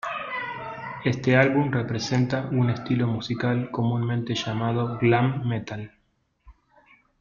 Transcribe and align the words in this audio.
Este 1.05 1.37
álbum 1.37 1.69
representa 1.71 2.49
un 2.51 2.71
estilo 2.71 3.05
musical 3.05 3.69
comúnmente 3.69 4.33
llamado 4.33 4.97
glam 4.97 5.47
metal. 5.47 5.93